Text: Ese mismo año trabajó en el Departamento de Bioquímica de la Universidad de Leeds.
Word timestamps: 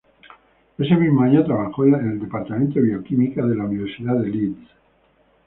Ese 0.79 0.95
mismo 0.95 1.21
año 1.21 1.45
trabajó 1.45 1.85
en 1.85 1.93
el 1.93 2.19
Departamento 2.19 2.79
de 2.79 2.85
Bioquímica 2.87 3.45
de 3.45 3.55
la 3.55 3.65
Universidad 3.65 4.15
de 4.15 4.29
Leeds. 4.29 4.69